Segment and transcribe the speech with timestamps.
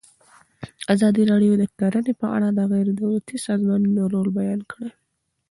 [0.93, 4.89] ازادي راډیو د کرهنه په اړه د غیر دولتي سازمانونو رول بیان کړی.